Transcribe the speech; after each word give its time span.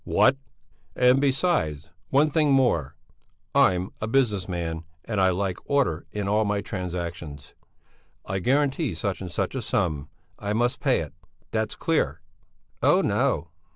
"What? 0.03 0.35
And 0.95 1.21
besides 1.21 1.91
one 2.09 2.31
thing 2.31 2.51
more! 2.51 2.95
I'm 3.53 3.91
a 4.01 4.07
business 4.07 4.49
man 4.49 4.83
and 5.05 5.21
I 5.21 5.29
like 5.29 5.59
order 5.69 6.07
in 6.11 6.27
all 6.27 6.43
my 6.43 6.59
transactions. 6.61 7.53
I 8.25 8.39
guarantee 8.39 8.95
such 8.95 9.21
and 9.21 9.31
such 9.31 9.53
a 9.53 9.61
sum; 9.61 10.09
I 10.39 10.53
must 10.53 10.79
pay 10.79 11.01
it 11.01 11.13
that's 11.51 11.75
clear!" 11.75 12.19
"Oh, 12.81 13.01
no!" 13.01 13.49